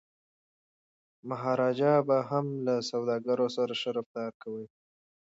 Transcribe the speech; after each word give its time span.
مهاراجا 1.29 1.93
به 2.07 2.17
هم 2.29 2.45
له 2.65 2.75
سوداګرو 2.89 3.47
سره 3.55 3.73
ښه 3.81 3.89
رفتار 3.97 4.31
کوي. 4.41 4.65